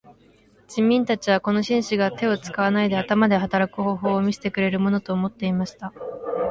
[0.67, 5.93] 人民たちはこの紳士が手を使わないで頭で働く方法を見せてくれるものと思っていました。